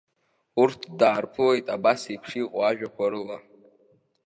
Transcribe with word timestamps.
Урҭ 0.61 0.79
даарԥылеит 0.99 1.65
абасеиԥш 1.75 2.29
иҟоу 2.41 2.61
ажәақәа 2.69 3.05
рыла. 3.11 3.37